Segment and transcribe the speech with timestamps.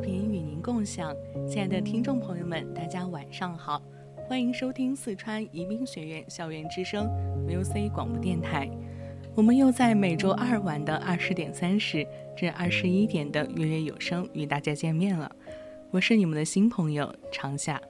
[0.00, 1.14] 频与您共享，
[1.46, 3.82] 亲爱的听众朋友们，大家晚上好，
[4.26, 7.06] 欢迎收听四川宜宾学院校园之声
[7.46, 8.68] VOC 广播电台。
[9.34, 15.30] 我们又在每周二晚的二十点三十至二十一点的月月有声与大家见面了。
[15.90, 17.80] 我是你们的新朋友长夏。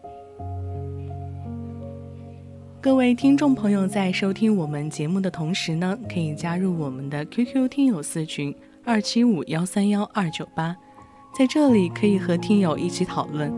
[2.80, 10.76] 各位听众朋友，在收听我们节目的同时呢，可以加入我们的 QQ 听友四群二七五幺三幺二九八。
[11.32, 13.52] 在这里可以和听友一起讨论，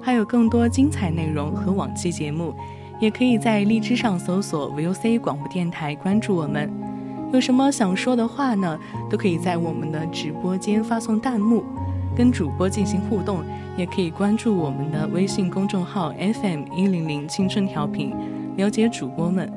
[0.00, 2.54] 还有更多精彩内容和往期节目，
[3.00, 6.70] 也可以在荔枝上搜索 VOC 广播电台关注我们。
[7.32, 8.78] 有什么想说的话呢？
[9.10, 11.64] 都可以在我们的直播间发送弹幕，
[12.16, 13.42] 跟主播进行互动。
[13.76, 18.14] 也可以关注我们的微信公众号 FM 一零零青春调频，
[18.56, 19.52] 了解主播们。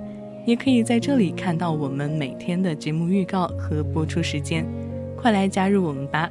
[0.45, 4.65] 也可以在这里看到我们每天的节目预告和播出时间。
[5.15, 6.29] 快来加入我们吧！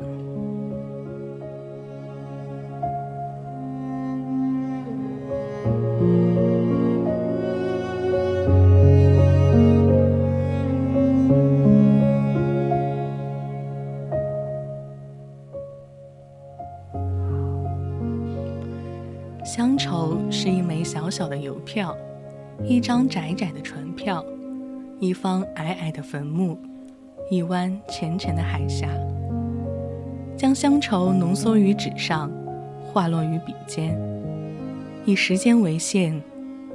[21.09, 21.97] 小小的邮票，
[22.63, 24.23] 一张窄窄的船票，
[25.01, 26.59] 一方矮矮的坟墓，
[27.31, 28.91] 一湾浅浅的海峡。
[30.37, 32.31] 将乡愁浓缩于纸上，
[32.85, 33.99] 化落于笔尖，
[35.07, 36.23] 以时间为线，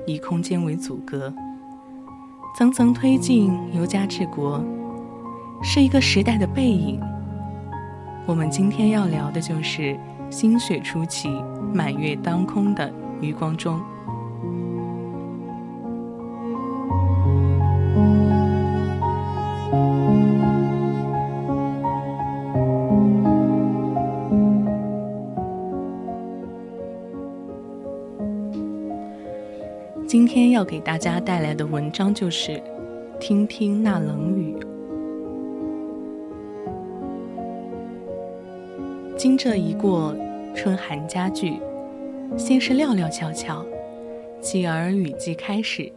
[0.07, 1.31] 以空间为阻隔，
[2.57, 4.59] 层层推进，由家至国，
[5.61, 6.99] 是一个时代的背影。
[8.25, 9.95] 我们今天要聊的就是
[10.31, 11.29] 心血初起。
[11.71, 12.91] 满月当空的
[13.21, 13.79] 余光中，
[30.63, 32.51] 要给大家带来的文章就是
[33.19, 34.55] 《听听那冷雨》。
[39.17, 40.15] 惊蛰一过。
[40.55, 41.59] 春寒加剧，
[42.37, 43.65] 先是料料悄悄，
[44.39, 45.91] 继而雨季开始，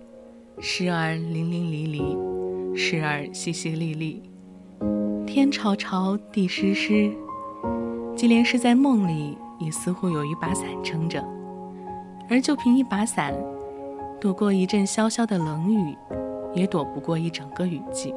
[0.59, 4.17] 时而淋淋漓漓，时而淅淅沥沥，
[5.27, 7.13] 天潮潮，地湿湿，
[8.17, 11.23] 即连是在梦里，也似乎有一把伞撑着，
[12.31, 13.35] 而就凭一把伞，
[14.27, 15.97] 躲过一阵潇潇的冷雨，
[16.53, 18.13] 也躲不过一整个雨季。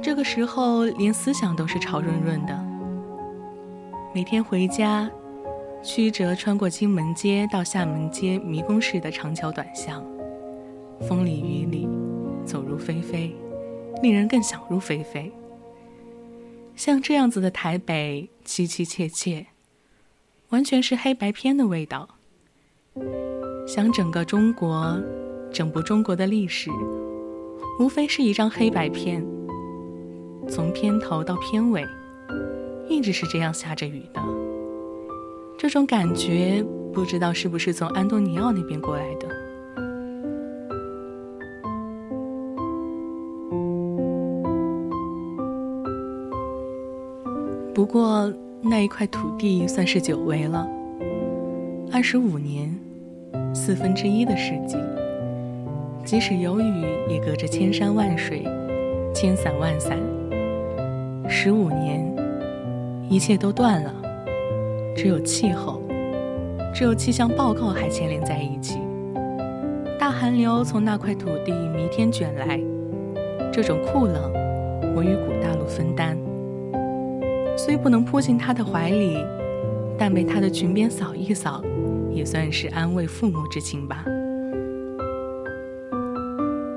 [0.00, 2.66] 这个时候，连思想都是潮润润的。
[4.14, 5.10] 每天回家，
[5.82, 10.02] 曲折穿过金门街到厦门街迷宫式的长桥短巷，
[11.06, 11.86] 风里雨里，
[12.46, 13.36] 走入非非，
[14.02, 15.30] 令人更想入非非。
[16.74, 19.48] 像这样子的台北，凄凄切切，
[20.48, 22.08] 完全是黑白片的味道。
[23.66, 24.96] 想整个中国，
[25.52, 26.70] 整部中国的历史，
[27.80, 29.26] 无非是一张黑白片，
[30.48, 31.84] 从片头到片尾。
[32.88, 34.22] 一直是这样下着雨的，
[35.58, 39.26] 这种感觉不知道是不是从安东尼奥那边过来的。
[47.74, 50.66] 不过那一块土地算是久违了，
[51.92, 52.72] 二十五年，
[53.56, 54.76] 四分之一的世纪，
[56.04, 58.46] 即使有雨，也隔着千山万水，
[59.14, 59.98] 千伞万伞，
[61.26, 62.04] 十五年。
[63.08, 63.90] 一切都断了，
[64.94, 65.80] 只有气候，
[66.74, 68.78] 只有气象报告还牵连在一起。
[69.98, 72.60] 大寒流从那块土地弥天卷来，
[73.50, 74.30] 这种酷冷，
[74.94, 76.14] 我与古大陆分担。
[77.56, 79.16] 虽不能扑进他的怀里，
[79.96, 81.62] 但被他的裙边扫一扫，
[82.16, 84.02] 也算是安慰父母之情吧。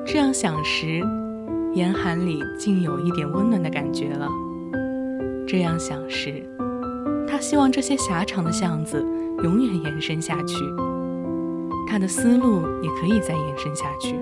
[0.06, 1.02] 这样想时，
[1.74, 4.28] 严寒里竟有一点温暖的感觉了。
[5.48, 6.44] 这样想时，
[7.26, 9.02] 他希望这些狭长的巷子
[9.44, 10.58] 永远延伸下去。
[11.88, 14.16] 他的思路也可以再延伸下去，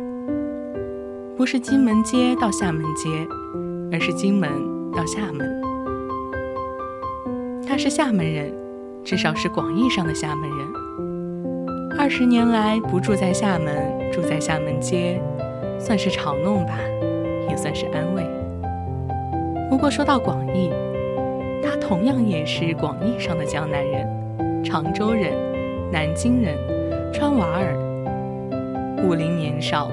[1.36, 3.28] 不是金门街到厦门街，
[3.92, 4.50] 而是金门
[4.94, 5.62] 到厦门。
[7.68, 8.54] 他是厦门人，
[9.04, 10.68] 至少是广义上的厦门人。
[12.00, 13.76] 二十年来不住在厦门，
[14.12, 15.20] 住在厦门街，
[15.80, 16.78] 算是嘲弄吧，
[17.50, 18.24] 也算是安慰。
[19.68, 20.72] 不过说到广义，
[21.64, 25.34] 他同样也是广义上的江南人，常州人，
[25.92, 26.56] 南京人。
[27.12, 27.76] 川娃儿，
[29.04, 29.90] 武陵年少，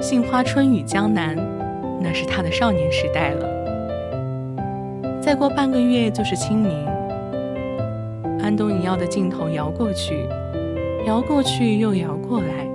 [0.00, 1.34] 杏花春雨江南，
[1.98, 3.48] 那是他的少年时代了。
[5.22, 6.86] 再过半个月就是清明，
[8.42, 10.28] 安东尼奥的镜头摇过去，
[11.06, 12.68] 摇过去又摇过来，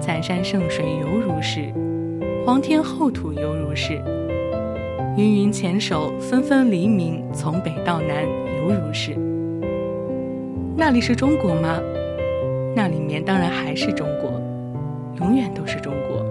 [0.00, 1.72] 残山剩水犹如是，
[2.44, 4.02] 黄天厚土犹如是，
[5.16, 8.24] 芸芸前手纷纷黎明，从北到南
[8.58, 9.16] 犹如是。
[10.76, 11.80] 那里是中国吗？
[12.74, 14.32] 那里面当然还是中国，
[15.20, 16.26] 永远都是中国。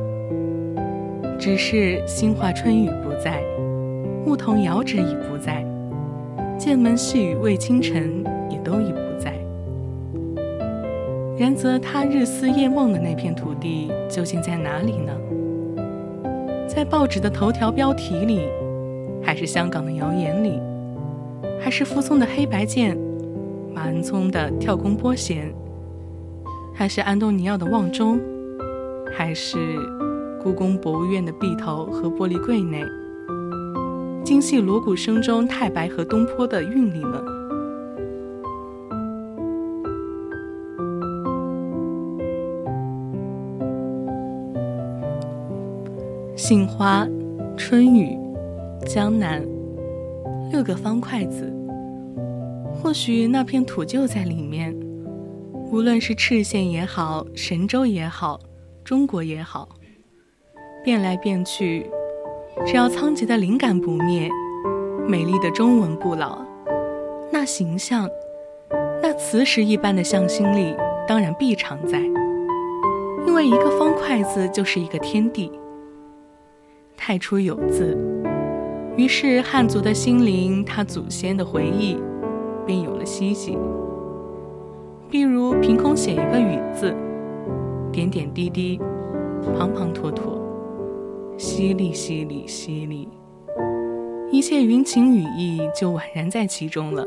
[1.40, 3.42] 只是杏花春雨不在，
[4.26, 5.66] 牧童遥指已不在，
[6.58, 8.92] 剑门细雨未清晨也都已
[11.42, 11.56] 原。
[11.56, 15.12] 则他日思夜梦的那片土地究竟在哪里呢？
[16.68, 18.42] 在报纸的头条标题里，
[19.24, 20.60] 还是香港的谣言里，
[21.60, 22.98] 还是傅聪的黑白键，
[23.74, 25.52] 马恩聪的跳弓拨弦？
[26.76, 28.20] 还是安东尼奥的望中，
[29.12, 29.58] 还是
[30.42, 32.84] 故宫博物院的壁头和玻璃柜内，
[34.24, 37.24] 精细锣鼓声中，太白和东坡的韵里呢？
[46.52, 47.08] 杏花、
[47.56, 48.20] 春雨、
[48.86, 49.42] 江南，
[50.52, 51.50] 六个方块字，
[52.74, 54.78] 或许那片土就在里面。
[55.72, 58.38] 无论是赤县也好，神州也好，
[58.84, 59.70] 中国也好，
[60.84, 61.90] 变来变去，
[62.66, 64.30] 只要仓颉的灵感不灭，
[65.08, 66.46] 美丽的中文不老，
[67.32, 68.10] 那形象，
[69.02, 70.76] 那磁石一般的向心力，
[71.08, 72.02] 当然必常在。
[73.26, 75.50] 因为一个方块字就是一个天地。
[77.04, 77.98] 太初有字，
[78.96, 81.98] 于是汉族的心灵，他祖先的回忆，
[82.64, 83.58] 便有了希冀。
[85.10, 86.94] 譬如凭空写一个雨字，
[87.92, 88.80] 点点滴滴，
[89.58, 90.38] 滂滂沱沱，
[91.40, 93.08] 淅沥淅沥淅沥，
[94.30, 97.04] 一切云情雨意就宛然在其中了。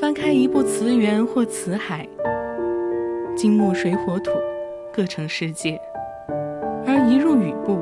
[0.00, 2.08] 翻开一部词源或词海，
[3.36, 4.30] 金木水火土
[4.90, 5.78] 各成世界，
[6.92, 7.78] 而一入雨部，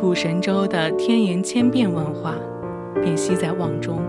[0.00, 2.34] 古神州的天颜千变万化，
[3.00, 4.00] 便悉在望中。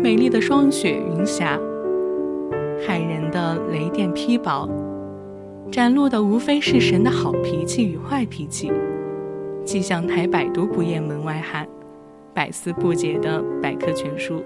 [0.00, 1.58] 美丽的霜雪云霞，
[2.86, 4.68] 骇人的雷电劈雹，
[5.68, 8.70] 展露的无非是神的好脾气与坏脾气。
[9.64, 11.66] 气象台百读不厌门外汉，
[12.32, 14.40] 百思不解的百科全书。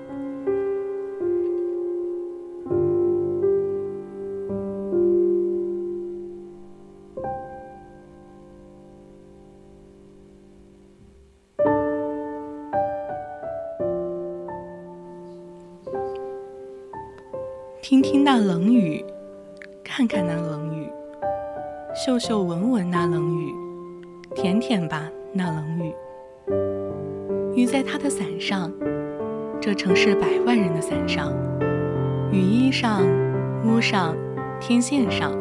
[34.81, 35.33] 线上。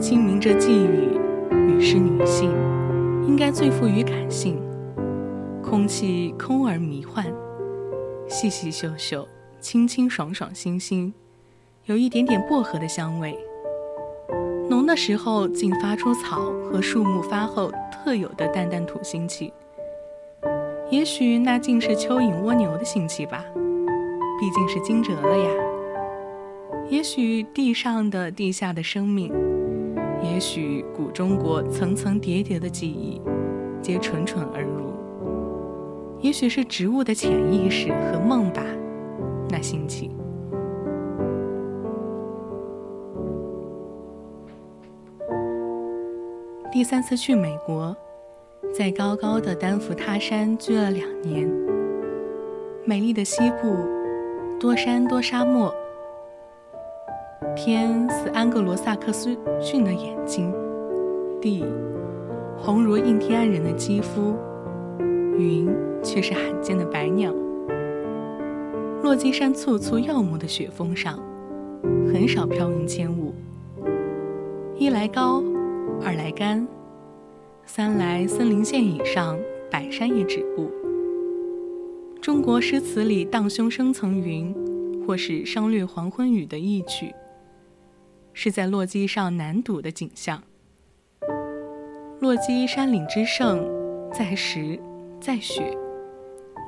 [0.00, 1.18] 清明这寄语，
[1.68, 2.50] 雨是女性，
[3.26, 4.60] 应该最富于感性。
[5.62, 7.24] 空气空而迷幻，
[8.28, 9.26] 细细嗅嗅。
[9.60, 11.14] 清清爽爽，新新，
[11.84, 13.38] 有一点点薄荷的香味。
[14.68, 19.52] 浓的时候，竟发出草和树木发后特有的淡淡土腥气。
[20.90, 23.44] 也许那竟是蚯蚓蜗牛的腥气吧，
[24.40, 25.71] 毕竟是惊蛰了呀。
[26.92, 29.32] 也许地上的地下的生命，
[30.22, 33.18] 也许古中国层层叠叠的记忆，
[33.80, 34.92] 皆蠢蠢而入。
[36.20, 38.62] 也许是植物的潜意识和梦吧，
[39.48, 40.14] 那心情。
[46.70, 47.96] 第三次去美国，
[48.70, 51.50] 在高高的丹佛他山居了两年，
[52.84, 53.74] 美丽的西部，
[54.60, 55.74] 多山多沙漠。
[57.54, 60.52] 天似安格罗萨克斯逊的眼睛，
[61.40, 61.64] 地
[62.56, 64.34] 红如印第安人的肌肤，
[65.36, 65.68] 云
[66.02, 67.32] 却是罕见的白鸟。
[69.02, 71.18] 落基山簇簇耀目的雪峰上，
[72.12, 73.34] 很少飘云千雾。
[74.76, 75.42] 一来高，
[76.02, 76.66] 二来干，
[77.66, 79.38] 三来森林线以上
[79.70, 80.70] 百山也止步。
[82.20, 84.54] 中国诗词里“荡胸生层云”
[85.06, 87.12] 或是“商略黄昏雨”的意趣，
[88.32, 90.42] 是在洛基上难睹的景象。
[92.20, 93.64] 洛基山岭之胜，
[94.12, 94.78] 在石，
[95.20, 95.76] 在雪，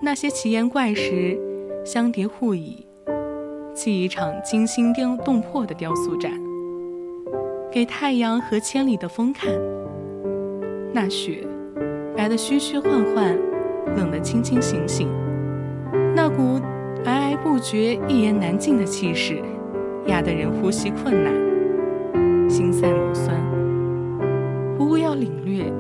[0.02, 1.38] 那些奇岩怪石。
[1.85, 2.87] 相叠互倚，
[3.75, 4.90] 砌一场惊心
[5.23, 6.33] 动魄的雕塑展，
[7.71, 9.52] 给太阳和千里的风看。
[10.94, 11.47] 那雪，
[12.16, 13.38] 白得虚虚幻幻，
[13.99, 15.11] 冷得清清醒醒，
[16.16, 16.59] 那股
[17.04, 19.42] 皑皑不绝、一言难尽的气势，
[20.06, 21.35] 压得人呼吸困难，
[22.64, 23.37] 心塞眸酸。
[24.78, 25.71] 不过要领略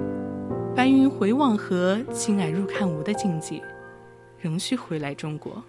[0.76, 3.62] 白云回望河，青霭入看无的境界，
[4.38, 5.64] 仍需回来中国。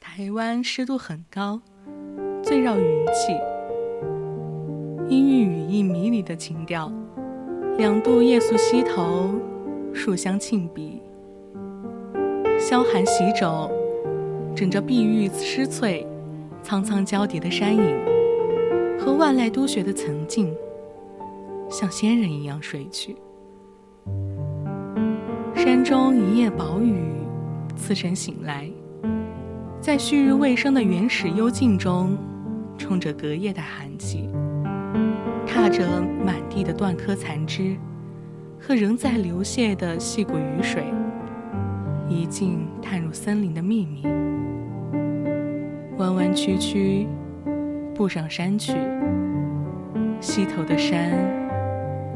[0.00, 1.60] 台湾湿度很高，
[2.42, 3.34] 最绕云气。
[5.10, 6.90] 阴郁雨意迷离的情调，
[7.76, 9.34] 两度夜宿溪头，
[9.92, 11.02] 树香沁鼻。
[12.74, 13.70] 萧寒洗肘，
[14.52, 16.04] 枕着碧玉湿翠、
[16.60, 17.84] 苍苍交叠的山影
[18.98, 20.52] 和万籁都学的曾静，
[21.70, 23.14] 像仙人一样睡去。
[25.54, 26.96] 山中一夜薄雨，
[27.76, 28.68] 次晨醒来。
[29.80, 32.18] 在旭日未升的原始幽静中，
[32.76, 34.28] 冲着隔夜的寒气，
[35.46, 35.86] 踏着
[36.26, 37.76] 满地的断柯残枝
[38.58, 40.82] 和仍在流泻的细谷雨水，
[42.08, 44.02] 一径探入森林的秘密。
[45.98, 47.06] 弯弯曲曲，
[47.94, 48.72] 步上山去。
[50.20, 51.12] 溪头的山，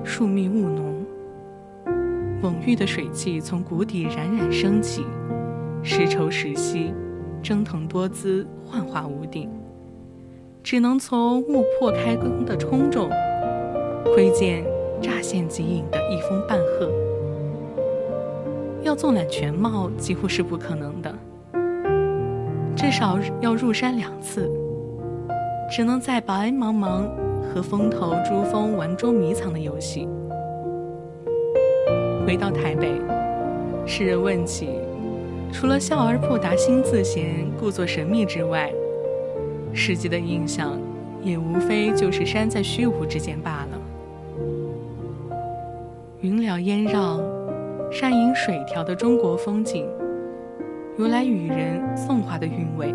[0.05, 1.07] 树密雾浓，
[2.43, 5.05] 蓊郁的水汽从谷底冉冉升起，
[5.83, 6.93] 时稠时稀。
[7.41, 9.49] 蒸腾多姿，幻化无定，
[10.61, 13.09] 只能从雾破开光的空中
[14.13, 14.65] 窥见
[15.01, 17.08] 乍现即隐的一峰半壑。
[18.89, 21.15] 要纵览全貌，几乎是不可能的，
[22.75, 24.51] 至少要入山两次，
[25.71, 27.07] 只能在白茫茫
[27.43, 30.09] 和峰头珠峰玩捉迷藏的游戏。
[32.27, 32.99] 回到台北，
[33.85, 34.71] 世人问起。
[35.53, 38.73] 除了笑而不答、心自闲、故作神秘之外，
[39.75, 40.79] 实际的印象
[41.23, 43.79] 也无非就是山在虚无之间罢了。
[46.23, 47.18] 云缭烟绕、
[48.01, 49.85] 山隐水调的中国风景，
[50.99, 52.95] 由来与人颂华的韵味。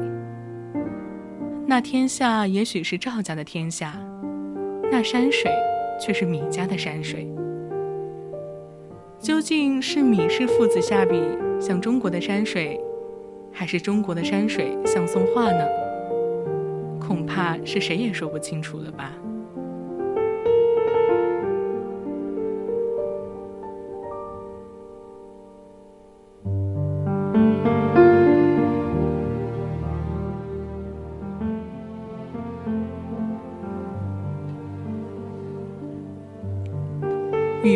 [1.67, 3.95] 那天下也许是赵家的天下，
[4.89, 5.51] 那山水
[5.99, 7.27] 却是米家的山水。
[9.19, 11.21] 究竟是米氏父子下笔
[11.59, 12.79] 像中国的山水，
[13.51, 15.65] 还是中国的山水像宋画呢？
[16.97, 19.11] 恐怕是谁也说不清楚了吧。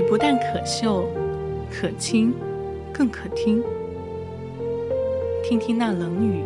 [0.08, 1.08] 不但可嗅。
[1.70, 2.34] 可亲，
[2.94, 3.62] 更可听。
[5.44, 6.42] 听听那冷雨，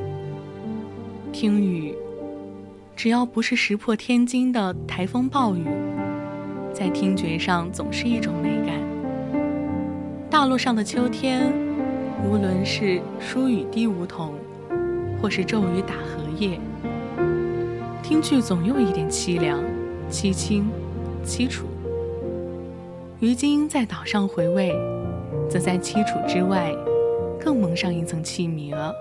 [1.32, 1.96] 听雨，
[2.96, 5.64] 只要不是石破天惊的台风暴雨，
[6.74, 8.76] 在听觉上总是一种美感。
[10.28, 11.54] 大陆上的秋天，
[12.28, 14.34] 无论是疏雨滴梧桐，
[15.22, 16.60] 或是骤雨打荷叶，
[18.02, 19.64] 听去总有一点凄凉、
[20.10, 20.68] 凄清、
[21.24, 21.68] 凄楚。
[23.22, 24.76] 于今在岛上回味。
[25.48, 26.74] 则在凄楚之外，
[27.40, 28.92] 更蒙上一层凄迷了。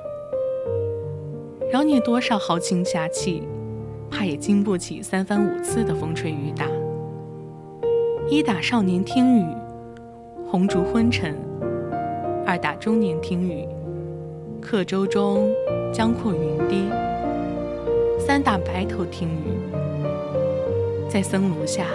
[1.73, 3.43] 饶你多少豪情侠气，
[4.11, 6.67] 怕也经不起三番五次的风吹雨打。
[8.29, 9.47] 一打少年听雨，
[10.50, 11.33] 红烛昏沉；
[12.45, 13.67] 二打中年听雨，
[14.61, 15.50] 客舟中
[15.95, 16.91] 江阔云低；
[18.19, 19.57] 三打白头听雨，
[21.09, 21.87] 在僧庐下，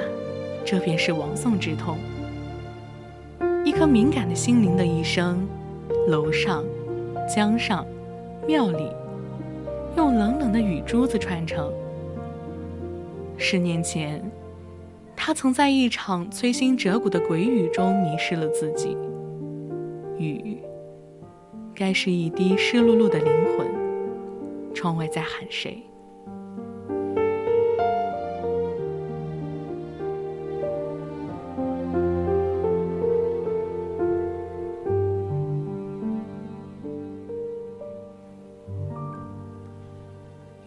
[0.66, 1.98] 这便是亡宋之痛。
[3.76, 5.46] 一颗敏感的心灵的一生，
[6.08, 6.64] 楼上、
[7.28, 7.86] 江上、
[8.48, 8.90] 庙里，
[9.98, 11.74] 用冷冷的雨珠子串成。
[13.36, 14.24] 十年前，
[15.14, 18.96] 他曾在一场摧心折骨的鬼雨中迷失了自己。
[20.18, 20.58] 雨，
[21.74, 23.28] 该是一滴湿漉漉的灵
[23.58, 23.68] 魂。
[24.74, 25.84] 窗外在喊谁？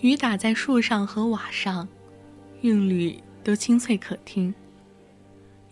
[0.00, 1.88] 雨打在树上和瓦上，
[2.60, 4.54] 韵律都清脆可听。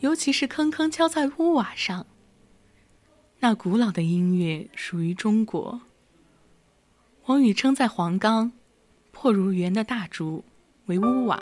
[0.01, 2.05] 尤其是铿铿敲在屋瓦上，
[3.39, 5.81] 那古老的音乐属于中国。
[7.27, 8.51] 王宇称在黄冈，
[9.13, 10.45] 破如圆的大竹
[10.87, 11.41] 为屋瓦。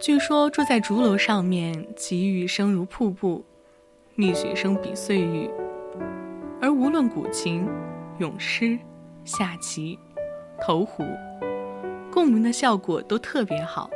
[0.00, 3.44] 据说住在竹楼上面，其雨声如瀑布，
[4.16, 5.48] 蜜雪声比碎玉。
[6.60, 7.64] 而无论古琴、
[8.18, 8.76] 咏诗、
[9.24, 9.96] 下棋。
[10.60, 11.04] 投壶，
[12.12, 13.90] 共鸣的效果都特别好。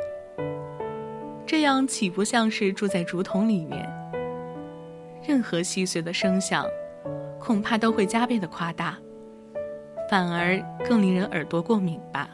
[1.45, 3.87] 这样岂不像是住在竹筒里面？
[5.27, 6.65] 任何细碎的声响，
[7.39, 8.97] 恐怕都会加倍的夸大，
[10.09, 12.29] 反而更令人耳朵过敏吧。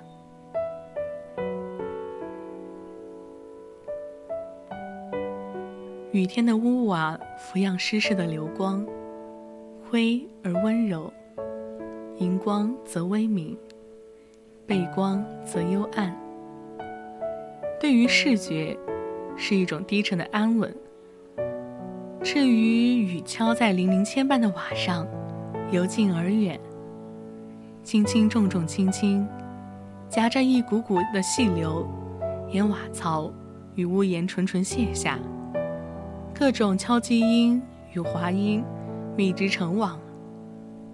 [6.12, 8.86] 雨天的屋瓦俯仰湿湿的流光，
[9.90, 11.12] 灰而温柔，
[12.18, 13.58] 荧光则微明。
[14.66, 16.16] 背光则幽暗，
[17.80, 18.78] 对于视觉，
[19.36, 20.74] 是一种低沉的安稳。
[22.24, 25.06] 至于雨敲在零零千般的瓦上，
[25.72, 26.58] 由近而远，
[27.84, 29.28] 轻轻重重轻轻，
[30.08, 31.86] 夹着一股股的细流，
[32.50, 33.32] 沿瓦槽
[33.76, 35.20] 与屋檐纯纯泻下，
[36.34, 37.62] 各种敲击音
[37.94, 38.64] 与滑音，
[39.18, 40.00] 密织成网，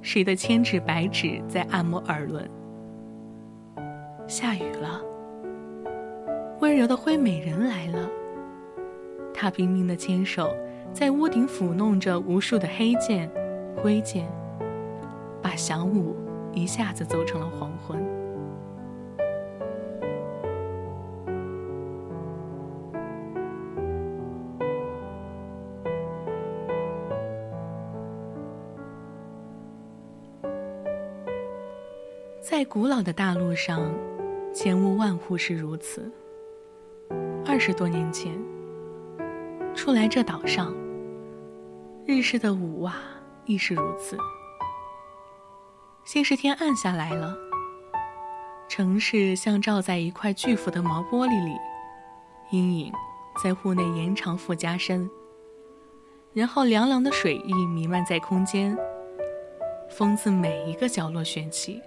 [0.02, 2.50] 使得千指百指在按摩耳轮。
[4.28, 5.02] 下雨了，
[6.60, 8.10] 温柔的灰美人来了。
[9.34, 10.54] 她冰冰的纤手
[10.92, 13.32] 在屋顶抚弄着无数的黑剑、
[13.78, 14.28] 灰剑，
[15.42, 16.14] 把晌午
[16.52, 18.06] 一下子走成了黄昏。
[32.42, 33.90] 在古老的大陆上。
[34.60, 36.12] 千屋万户是如此。
[37.46, 38.36] 二十多年前，
[39.76, 40.76] 初来这岛上，
[42.08, 42.96] 日式的五瓦
[43.46, 44.18] 亦是如此。
[46.04, 47.38] 先是天暗下来了，
[48.68, 51.56] 城市像罩在一块巨幅的毛玻璃里，
[52.50, 52.92] 阴影
[53.44, 55.08] 在户内延长附加深。
[56.34, 58.76] 然后凉凉的水意弥漫在空间，
[59.88, 61.80] 风自每一个角落旋起，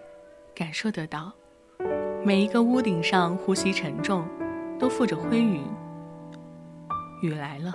[0.54, 1.32] 感受得到。
[2.22, 4.22] 每一个屋顶上呼吸沉重，
[4.78, 5.62] 都附着灰云。
[7.22, 7.72] 雨来了，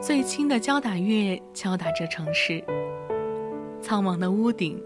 [0.00, 2.62] 最轻的敲打乐敲打着城市。
[3.80, 4.82] 苍茫的屋顶，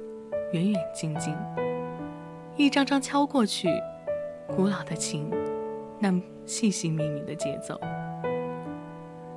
[0.53, 1.35] 远远近近，
[2.55, 3.67] 一张张敲过去，
[4.47, 5.31] 古老的琴，
[5.99, 6.13] 那
[6.45, 7.81] 细细密密的节奏，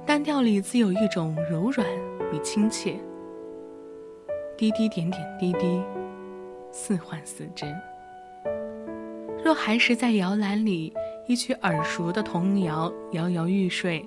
[0.05, 1.87] 单调里自有一种柔软
[2.33, 2.99] 与亲切。
[4.57, 5.81] 滴滴点点滴滴，
[6.73, 7.73] 似幻似真。
[9.45, 10.91] 若还是在摇篮里
[11.27, 14.03] 一曲耳熟的童谣摇摇欲睡，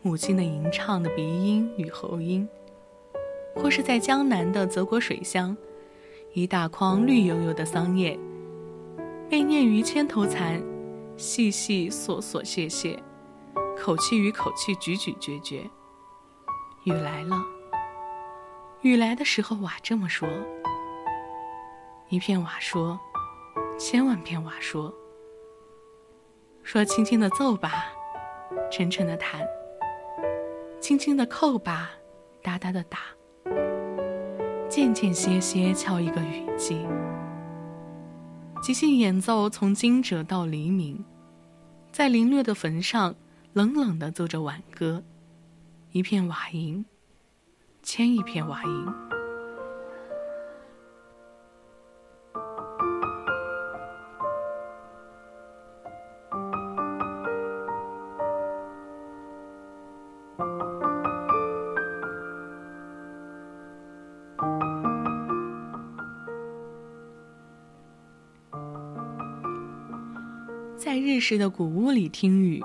[0.00, 2.48] 母亲的吟唱的鼻音与喉音，
[3.54, 5.54] 或是在江南的泽国水乡，
[6.32, 8.18] 一大筐绿油油的桑叶，
[9.28, 10.58] 被念于千头蚕，
[11.18, 12.98] 细细索索谢谢，
[13.78, 15.70] 口气与口气咀咀嚼嚼。
[16.84, 17.36] 雨来了，
[18.80, 20.26] 雨来的时候瓦这么说，
[22.08, 22.98] 一片瓦说。
[23.78, 24.92] 千万片瓦说
[26.64, 27.92] ：“说轻轻的奏吧，
[28.70, 29.42] 沉沉的弹；
[30.80, 31.90] 轻轻的扣吧，
[32.42, 32.98] 哒哒的打；
[34.70, 36.86] 间间歇歇敲一个雨季。
[38.62, 41.04] 即兴演奏从惊蛰到黎明，
[41.92, 43.14] 在凌乱的坟上
[43.52, 45.04] 冷冷的奏着挽歌，
[45.92, 46.86] 一片瓦音，
[47.82, 48.86] 千一片瓦音。”
[71.06, 72.60] 日式的古屋里听雨，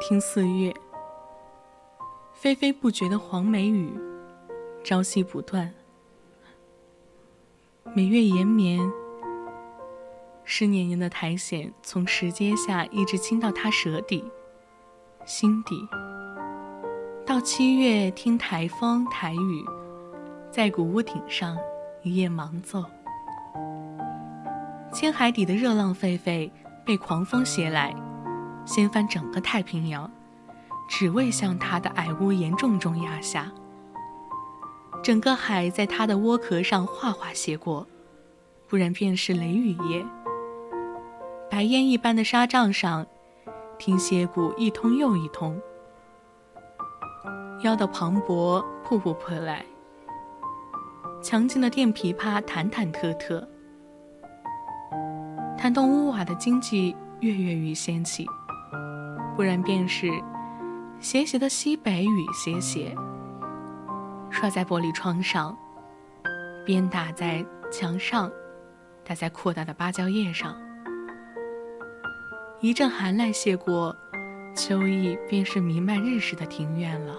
[0.00, 0.72] 听四月，
[2.32, 3.90] 霏霏不绝的黄梅雨，
[4.84, 5.74] 朝夕不断。
[7.92, 8.80] 每月延绵，
[10.44, 14.24] 湿黏黏的苔藓从石阶下一直侵到他舌底、
[15.24, 15.88] 心底。
[17.26, 19.64] 到七月，听台风台雨，
[20.52, 21.58] 在古屋顶上
[22.04, 22.84] 一夜忙奏。
[24.92, 26.52] 千海底的热浪沸沸，
[26.90, 27.94] 被狂风袭来，
[28.64, 30.10] 掀翻整个太平洋，
[30.88, 33.48] 只为向他的矮屋檐重重压下。
[35.00, 37.86] 整个海在他的窝壳上哗哗泻过，
[38.66, 40.04] 不然便是雷雨夜。
[41.48, 43.06] 白烟一般的沙帐上，
[43.78, 45.62] 听斜鼓一通又一通，
[47.62, 49.64] 腰的磅礴瀑布扑来，
[51.22, 53.48] 强劲的电琵琶弹弹特特，
[55.62, 58.26] 弹动屋瓦的经济跃跃欲掀起，
[59.36, 60.10] 不然便是
[61.00, 62.96] 斜斜的西北雨斜斜，
[64.30, 65.54] 刷在玻璃窗上，
[66.64, 68.32] 边打在墙上，
[69.04, 70.56] 打在扩大的芭蕉叶上。
[72.62, 73.94] 一阵寒来谢过，
[74.56, 77.14] 秋意便是弥漫日式的庭院了。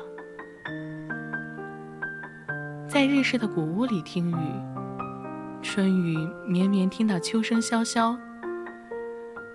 [2.88, 8.18] 在日式的古屋里听雨，春雨绵绵听到秋声萧萧。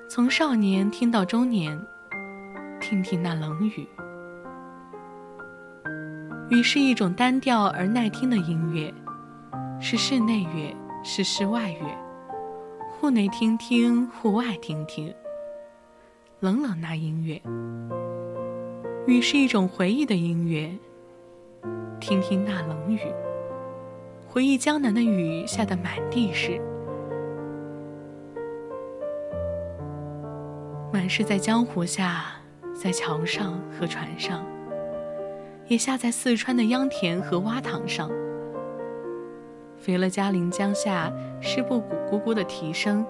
[0.09, 1.77] 从少年听到中年，
[2.81, 3.87] 听听那冷雨。
[6.49, 8.95] 雨是一种单调而耐听的音乐，
[9.81, 11.89] 是室内乐，是室外乐，
[12.89, 15.13] 户内听听，户外听听。
[16.39, 17.43] 冷冷那音乐，
[19.09, 20.71] 雨是一种回忆的音乐。
[21.99, 23.01] 听听那冷雨，
[24.29, 26.61] 回忆江南的雨下得满地是，
[30.97, 32.25] 管是在江湖下，
[32.75, 34.43] 在桥上和船上，
[35.69, 38.11] 也下在四川的秧田和洼塘上。
[39.79, 43.05] 肥了嘉陵江下湿布谷咕咕的啼声。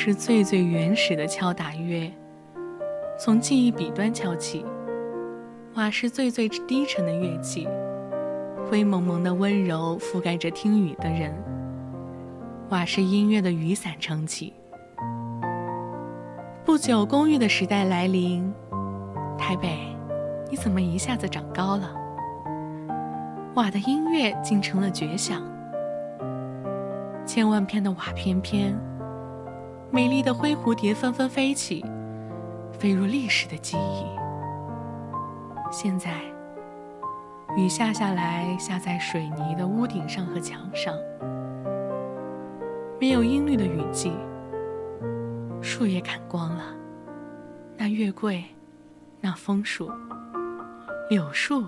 [0.00, 2.08] 是最最原始的敲打乐，
[3.18, 4.64] 从记忆笔端敲起；
[5.74, 7.66] 瓦是最最低沉的乐器，
[8.70, 11.34] 灰蒙蒙的温柔覆盖着听雨的人。
[12.68, 14.52] 瓦是音乐的雨伞撑起。
[16.64, 18.54] 不久，公寓的时代来临。
[19.36, 19.76] 台北，
[20.48, 21.90] 你怎么一下子长高了？
[23.56, 25.42] 瓦的音乐竟成了绝响。
[27.26, 28.78] 千万片的瓦片片，
[29.90, 31.82] 美丽的灰蝴蝶纷纷飞起，
[32.78, 34.04] 飞入历史的记忆。
[35.72, 36.20] 现在，
[37.56, 40.94] 雨下下来，下在水泥的屋顶上和墙上，
[43.00, 44.12] 没有音律的雨季。
[45.62, 46.76] 树叶砍光了，
[47.76, 48.44] 那月桂，
[49.20, 49.90] 那枫树，
[51.08, 51.64] 柳树，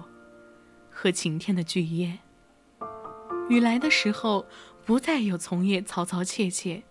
[0.90, 2.18] 和晴天的巨叶。
[3.48, 4.44] 雨来的时候。
[4.87, 6.83] 不再有从叶嘈嘈切切，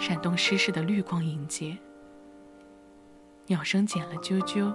[0.00, 1.76] 闪动湿湿的绿光迎接。
[3.46, 4.74] 鸟声减了啾啾，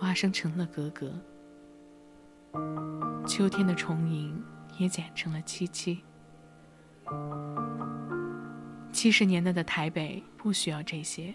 [0.00, 1.08] 蛙声成了咯咯。
[3.24, 4.42] 秋天的虫吟
[4.76, 6.00] 也减成了凄凄。
[8.92, 11.32] 七十年代的台北不需要这些，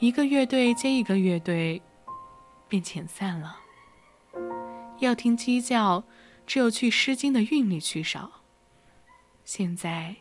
[0.00, 1.80] 一个乐队接一个乐队，
[2.66, 3.56] 便遣散了。
[4.98, 6.02] 要听鸡叫。
[6.46, 8.42] 只有去《诗经》的韵律去少，
[9.44, 10.16] 现在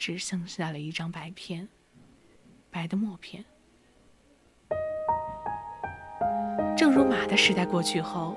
[0.00, 1.68] 只剩下了一张白片，
[2.70, 3.44] 白的墨片。
[6.74, 8.34] 正如马的时代过去后，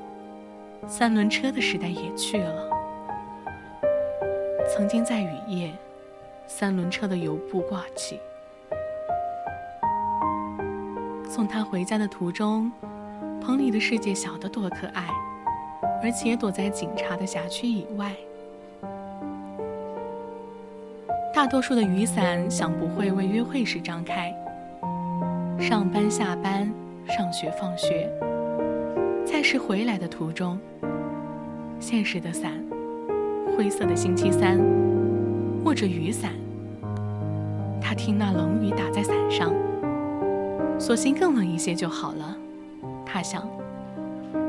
[0.89, 2.69] 三轮车的时代也去了。
[4.67, 5.73] 曾经在雨夜，
[6.47, 8.19] 三轮车的油布挂起，
[11.29, 12.69] 送他回家的途中，
[13.39, 15.07] 棚里的世界小得多可爱。
[16.03, 18.13] 而且躲在警察的辖区以外。
[21.33, 24.31] 大多数的雨伞想不会为约会时张开。
[25.59, 26.71] 上班、下班、
[27.07, 28.07] 上学、放学，
[29.25, 30.59] 在是回来的途中。
[31.79, 32.51] 现实的伞，
[33.57, 34.59] 灰色的星期三，
[35.65, 36.33] 握着雨伞。
[37.81, 39.51] 他听那冷雨打在伞上，
[40.77, 42.37] 索性更冷一些就好了。
[43.03, 43.43] 他想。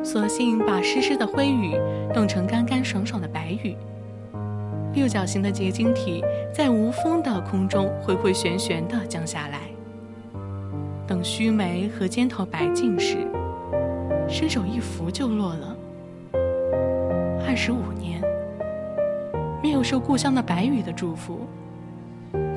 [0.03, 1.79] 索性把湿湿的灰雨
[2.13, 3.75] 冻成干干爽爽的白雨。
[4.95, 9.61] 六角形的结晶体在无风的空中回回旋旋地降下来。
[11.07, 13.19] 等须眉和肩头白净时，
[14.29, 15.77] 伸手一拂就落了。
[17.47, 18.23] 二十五年，
[19.63, 21.41] 没有受故乡的白雨的祝福，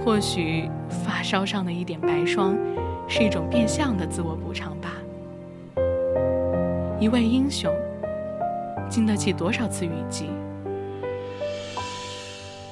[0.05, 2.55] 或许发梢上的一点白霜，
[3.07, 4.93] 是一种变相的自我补偿吧。
[6.99, 7.73] 一位英雄，
[8.89, 10.29] 经得起多少次雨季？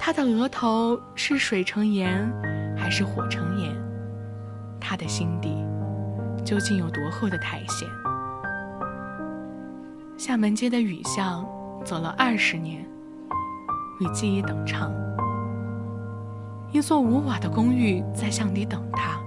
[0.05, 2.31] 他的额头是水成盐，
[2.77, 3.75] 还是火成盐？
[4.79, 5.65] 他的心底
[6.45, 7.89] 究竟有多厚的苔藓？
[10.15, 11.43] 厦门街的雨巷
[11.83, 12.87] 走了二十年，
[13.99, 14.93] 与记忆等长。
[16.71, 19.19] 一座无瓦的公寓在巷底等他，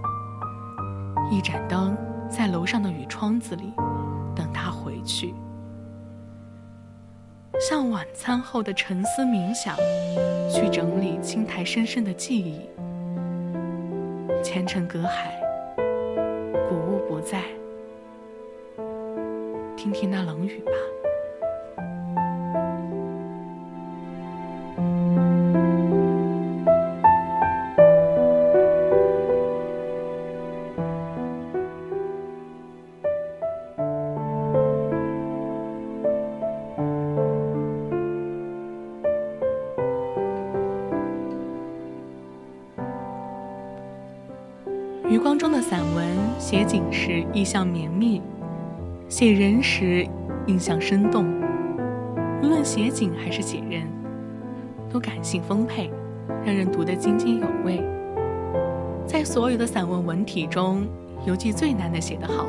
[1.28, 1.96] 一盏灯
[2.30, 3.72] 在楼上的雨窗子里。
[4.32, 5.34] 等他回去，
[7.68, 9.74] 像晚餐后的沉思冥想，
[10.48, 12.62] 去整理青苔深深的记忆。
[14.42, 15.38] 前尘隔海，
[16.68, 17.42] 古物不在，
[19.76, 20.72] 听听那冷雨吧。
[46.38, 48.22] 写景时意象绵密，
[49.08, 50.06] 写人时
[50.46, 51.26] 印象生动。
[52.42, 53.82] 无论写景还是写人，
[54.90, 55.90] 都感性丰沛，
[56.44, 57.82] 让人读得津津有味。
[59.06, 60.86] 在所有的散文文体中，
[61.26, 62.46] 游记最难的写得好，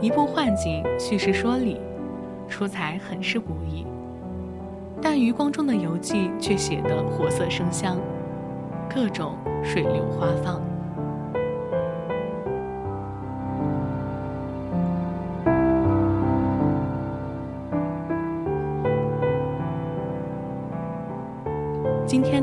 [0.00, 1.80] 一步换景，叙事说理，
[2.48, 3.86] 出彩很是不易。
[5.00, 7.96] 但余光中的游记却写得活色生香，
[8.92, 10.65] 各种水流花放。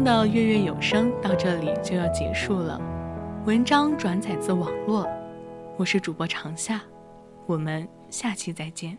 [0.03, 2.79] 的月月有声到这里就要结束了，
[3.45, 5.07] 文章转载自网络，
[5.77, 6.81] 我是主播长夏，
[7.45, 8.97] 我们下期再见。